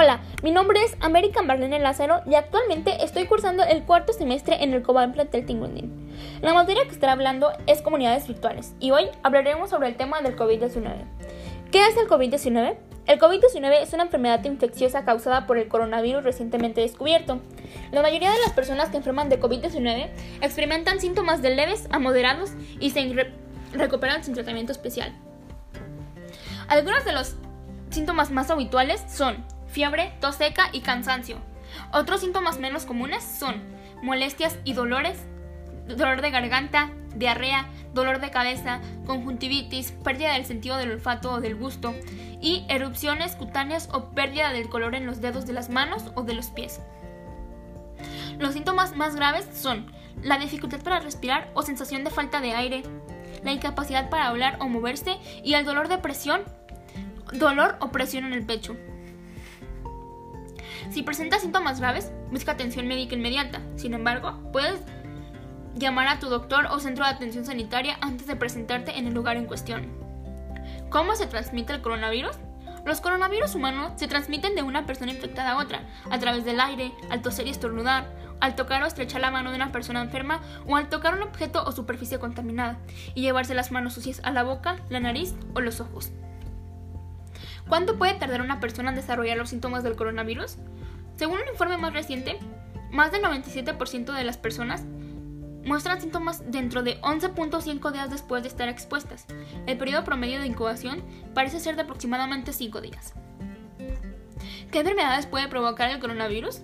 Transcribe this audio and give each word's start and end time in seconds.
Hola, 0.00 0.20
mi 0.44 0.52
nombre 0.52 0.80
es 0.84 0.96
América 1.00 1.42
Marlene 1.42 1.80
Lázaro 1.80 2.20
y 2.24 2.36
actualmente 2.36 3.02
estoy 3.02 3.26
cursando 3.26 3.64
el 3.64 3.82
cuarto 3.82 4.12
semestre 4.12 4.62
en 4.62 4.72
el 4.72 4.82
Cobal 4.82 5.10
Plantel 5.10 5.44
Tingundín. 5.44 6.14
La 6.40 6.54
materia 6.54 6.84
que 6.84 6.90
estaré 6.90 7.10
hablando 7.10 7.50
es 7.66 7.82
comunidades 7.82 8.28
virtuales 8.28 8.76
y 8.78 8.92
hoy 8.92 9.08
hablaremos 9.24 9.70
sobre 9.70 9.88
el 9.88 9.96
tema 9.96 10.20
del 10.20 10.36
COVID-19. 10.36 11.02
¿Qué 11.72 11.84
es 11.84 11.96
el 11.96 12.06
COVID-19? 12.06 12.76
El 13.06 13.18
COVID-19 13.18 13.82
es 13.82 13.92
una 13.92 14.04
enfermedad 14.04 14.44
infecciosa 14.44 15.04
causada 15.04 15.48
por 15.48 15.58
el 15.58 15.66
coronavirus 15.66 16.22
recientemente 16.22 16.80
descubierto. 16.80 17.40
La 17.90 18.00
mayoría 18.00 18.30
de 18.30 18.38
las 18.38 18.52
personas 18.52 18.90
que 18.90 18.98
enferman 18.98 19.28
de 19.28 19.40
COVID-19 19.40 20.10
experimentan 20.42 21.00
síntomas 21.00 21.42
de 21.42 21.56
leves 21.56 21.88
a 21.90 21.98
moderados 21.98 22.52
y 22.78 22.90
se 22.90 23.32
recuperan 23.72 24.22
sin 24.22 24.34
tratamiento 24.34 24.70
especial. 24.70 25.12
Algunos 26.68 27.04
de 27.04 27.14
los 27.14 27.34
síntomas 27.90 28.30
más 28.30 28.48
habituales 28.52 29.02
son 29.08 29.44
fiebre, 29.68 30.12
tos 30.20 30.36
seca 30.36 30.68
y 30.72 30.80
cansancio. 30.80 31.38
Otros 31.92 32.20
síntomas 32.20 32.58
menos 32.58 32.84
comunes 32.84 33.22
son 33.22 33.62
molestias 34.02 34.58
y 34.64 34.72
dolores, 34.72 35.18
dolor 35.86 36.22
de 36.22 36.30
garganta, 36.30 36.90
diarrea, 37.14 37.66
dolor 37.94 38.20
de 38.20 38.30
cabeza, 38.30 38.80
conjuntivitis, 39.06 39.92
pérdida 40.04 40.32
del 40.32 40.44
sentido 40.44 40.76
del 40.76 40.92
olfato 40.92 41.32
o 41.32 41.40
del 41.40 41.56
gusto 41.56 41.94
y 42.40 42.64
erupciones 42.68 43.34
cutáneas 43.36 43.88
o 43.92 44.10
pérdida 44.10 44.52
del 44.52 44.68
color 44.68 44.94
en 44.94 45.06
los 45.06 45.20
dedos 45.20 45.46
de 45.46 45.52
las 45.52 45.70
manos 45.70 46.04
o 46.14 46.22
de 46.22 46.34
los 46.34 46.48
pies. 46.48 46.80
Los 48.38 48.54
síntomas 48.54 48.94
más 48.96 49.16
graves 49.16 49.48
son 49.52 49.90
la 50.22 50.38
dificultad 50.38 50.80
para 50.80 51.00
respirar 51.00 51.50
o 51.54 51.62
sensación 51.62 52.04
de 52.04 52.10
falta 52.10 52.40
de 52.40 52.52
aire, 52.52 52.82
la 53.42 53.52
incapacidad 53.52 54.10
para 54.10 54.28
hablar 54.28 54.58
o 54.60 54.68
moverse 54.68 55.16
y 55.42 55.54
el 55.54 55.64
dolor 55.64 55.88
de 55.88 55.98
presión, 55.98 56.42
dolor 57.32 57.76
o 57.80 57.90
presión 57.90 58.24
en 58.24 58.32
el 58.32 58.44
pecho. 58.44 58.76
Si 60.90 61.02
presentas 61.02 61.42
síntomas 61.42 61.80
graves, 61.80 62.10
busca 62.30 62.52
atención 62.52 62.86
médica 62.86 63.14
inmediata. 63.14 63.60
Sin 63.76 63.94
embargo, 63.94 64.38
puedes 64.52 64.80
llamar 65.74 66.08
a 66.08 66.18
tu 66.18 66.28
doctor 66.28 66.66
o 66.70 66.80
centro 66.80 67.04
de 67.04 67.10
atención 67.10 67.44
sanitaria 67.44 67.98
antes 68.00 68.26
de 68.26 68.36
presentarte 68.36 68.98
en 68.98 69.06
el 69.06 69.14
lugar 69.14 69.36
en 69.36 69.46
cuestión. 69.46 69.86
¿Cómo 70.88 71.14
se 71.14 71.26
transmite 71.26 71.72
el 71.72 71.82
coronavirus? 71.82 72.36
Los 72.86 73.02
coronavirus 73.02 73.54
humanos 73.54 73.92
se 73.96 74.08
transmiten 74.08 74.54
de 74.54 74.62
una 74.62 74.86
persona 74.86 75.12
infectada 75.12 75.52
a 75.52 75.58
otra, 75.58 75.82
a 76.10 76.18
través 76.18 76.44
del 76.44 76.60
aire, 76.60 76.92
al 77.10 77.20
toser 77.20 77.46
y 77.46 77.50
estornudar, 77.50 78.06
al 78.40 78.54
tocar 78.54 78.82
o 78.82 78.86
estrechar 78.86 79.20
la 79.20 79.30
mano 79.30 79.50
de 79.50 79.56
una 79.56 79.72
persona 79.72 80.00
enferma 80.00 80.40
o 80.66 80.76
al 80.76 80.88
tocar 80.88 81.14
un 81.14 81.22
objeto 81.22 81.62
o 81.64 81.72
superficie 81.72 82.18
contaminada 82.18 82.78
y 83.14 83.20
llevarse 83.20 83.54
las 83.54 83.72
manos 83.72 83.92
sucias 83.92 84.20
a 84.24 84.30
la 84.30 84.42
boca, 84.42 84.76
la 84.88 85.00
nariz 85.00 85.34
o 85.54 85.60
los 85.60 85.80
ojos. 85.80 86.12
¿Cuánto 87.68 87.98
puede 87.98 88.14
tardar 88.14 88.40
una 88.40 88.60
persona 88.60 88.90
en 88.90 88.96
desarrollar 88.96 89.36
los 89.36 89.50
síntomas 89.50 89.82
del 89.82 89.96
coronavirus? 89.96 90.56
Según 91.16 91.40
un 91.40 91.48
informe 91.48 91.76
más 91.76 91.92
reciente, 91.92 92.38
más 92.90 93.12
del 93.12 93.22
97% 93.22 94.12
de 94.12 94.24
las 94.24 94.38
personas 94.38 94.84
muestran 95.64 96.00
síntomas 96.00 96.50
dentro 96.50 96.82
de 96.82 96.98
11.5 97.02 97.92
días 97.92 98.10
después 98.10 98.42
de 98.42 98.48
estar 98.48 98.68
expuestas. 98.70 99.26
El 99.66 99.76
periodo 99.76 100.04
promedio 100.04 100.40
de 100.40 100.46
incubación 100.46 101.04
parece 101.34 101.60
ser 101.60 101.76
de 101.76 101.82
aproximadamente 101.82 102.54
5 102.54 102.80
días. 102.80 103.12
¿Qué 104.72 104.80
enfermedades 104.80 105.26
puede 105.26 105.48
provocar 105.48 105.90
el 105.90 106.00
coronavirus? 106.00 106.62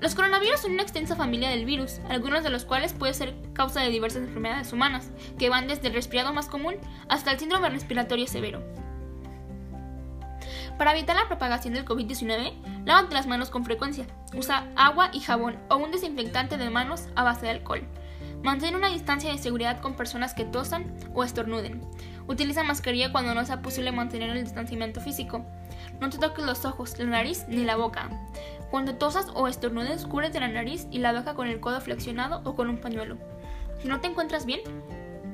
Los 0.00 0.14
coronavirus 0.14 0.60
son 0.60 0.72
una 0.72 0.82
extensa 0.82 1.16
familia 1.16 1.48
del 1.48 1.64
virus, 1.64 2.00
algunos 2.08 2.44
de 2.44 2.50
los 2.50 2.64
cuales 2.64 2.92
pueden 2.92 3.14
ser 3.14 3.34
causa 3.52 3.80
de 3.80 3.88
diversas 3.88 4.22
enfermedades 4.22 4.72
humanas, 4.72 5.10
que 5.38 5.48
van 5.48 5.66
desde 5.66 5.88
el 5.88 5.94
resfriado 5.94 6.32
más 6.32 6.46
común 6.46 6.74
hasta 7.08 7.32
el 7.32 7.38
síndrome 7.38 7.70
respiratorio 7.70 8.26
severo. 8.26 8.85
Para 10.78 10.92
evitar 10.92 11.16
la 11.16 11.26
propagación 11.26 11.72
del 11.72 11.86
COVID-19, 11.86 12.52
lávate 12.84 13.14
las 13.14 13.26
manos 13.26 13.48
con 13.48 13.64
frecuencia. 13.64 14.06
Usa 14.36 14.68
agua 14.76 15.10
y 15.12 15.20
jabón 15.20 15.56
o 15.70 15.76
un 15.76 15.90
desinfectante 15.90 16.58
de 16.58 16.68
manos 16.68 17.08
a 17.14 17.22
base 17.22 17.46
de 17.46 17.52
alcohol. 17.52 17.82
Mantén 18.42 18.76
una 18.76 18.88
distancia 18.88 19.32
de 19.32 19.38
seguridad 19.38 19.80
con 19.80 19.94
personas 19.94 20.34
que 20.34 20.44
tosan 20.44 20.94
o 21.14 21.24
estornuden. 21.24 21.80
Utiliza 22.28 22.62
mascarilla 22.62 23.10
cuando 23.10 23.34
no 23.34 23.44
sea 23.46 23.62
posible 23.62 23.90
mantener 23.90 24.30
el 24.30 24.44
distanciamiento 24.44 25.00
físico. 25.00 25.46
No 25.98 26.10
te 26.10 26.18
toques 26.18 26.44
los 26.44 26.66
ojos, 26.66 26.98
la 26.98 27.06
nariz 27.06 27.46
ni 27.48 27.64
la 27.64 27.76
boca. 27.76 28.10
Cuando 28.70 28.96
tosas 28.96 29.28
o 29.34 29.48
estornudes, 29.48 30.04
cúbrete 30.04 30.40
la 30.40 30.48
nariz 30.48 30.86
y 30.90 30.98
la 30.98 31.12
boca 31.12 31.34
con 31.34 31.48
el 31.48 31.60
codo 31.60 31.80
flexionado 31.80 32.42
o 32.44 32.54
con 32.54 32.68
un 32.68 32.78
pañuelo. 32.78 33.16
Si 33.80 33.88
no 33.88 34.00
te 34.00 34.08
encuentras 34.08 34.44
bien, 34.44 34.60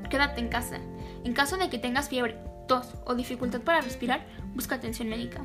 quédate 0.09 0.41
en 0.41 0.49
casa. 0.49 0.79
En 1.25 1.33
caso 1.33 1.57
de 1.57 1.69
que 1.69 1.79
tengas 1.79 2.09
fiebre, 2.09 2.39
tos 2.67 2.95
o 3.05 3.15
dificultad 3.15 3.61
para 3.61 3.81
respirar, 3.81 4.27
busca 4.55 4.77
atención 4.77 5.09
médica. 5.09 5.45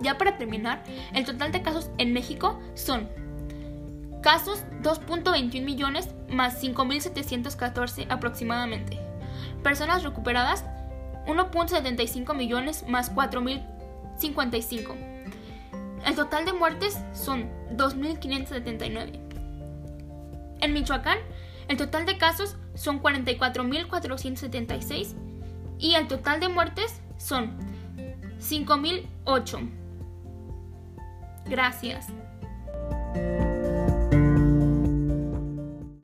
Ya 0.00 0.18
para 0.18 0.36
terminar, 0.36 0.82
el 1.14 1.24
total 1.24 1.52
de 1.52 1.62
casos 1.62 1.90
en 1.98 2.12
México 2.12 2.60
son 2.74 3.08
casos 4.22 4.64
2.21 4.82 5.62
millones 5.62 6.08
más 6.28 6.62
5.714 6.62 8.06
aproximadamente. 8.08 8.98
Personas 9.62 10.02
recuperadas 10.02 10.64
1.75 11.26 12.34
millones 12.34 12.84
más 12.88 13.14
4.055. 13.14 15.12
El 16.04 16.16
total 16.16 16.44
de 16.44 16.52
muertes 16.52 16.98
son 17.12 17.48
2.579. 17.76 19.20
En 20.60 20.72
Michoacán, 20.72 21.18
el 21.68 21.76
total 21.76 22.06
de 22.06 22.18
casos 22.18 22.56
son 22.74 23.00
44.476 23.00 25.14
y 25.82 25.96
el 25.96 26.06
total 26.06 26.40
de 26.40 26.48
muertes 26.48 27.02
son 27.18 27.58
5.008. 28.38 29.68
Gracias. 31.46 32.06